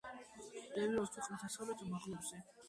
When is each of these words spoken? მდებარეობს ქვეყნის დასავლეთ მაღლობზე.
მდებარეობს 0.53 1.13
ქვეყნის 1.17 1.43
დასავლეთ 1.43 1.85
მაღლობზე. 1.93 2.43